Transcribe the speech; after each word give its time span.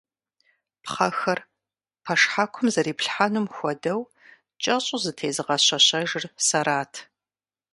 Пхъэхэр, 0.83 1.39
пэшхьэкум 2.03 2.67
зэриплъхьэнум 2.73 3.47
хуэдэу, 3.55 4.01
кӀэщӀу 4.61 5.01
зэтезыгъэщэщэжыр 5.03 6.25
сэрат. 6.47 6.93